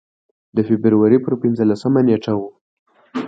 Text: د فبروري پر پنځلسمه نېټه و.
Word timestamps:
د 0.55 0.57
فبروري 0.67 1.17
پر 1.25 1.33
پنځلسمه 1.41 1.99
نېټه 2.07 2.33
و. 2.39 2.41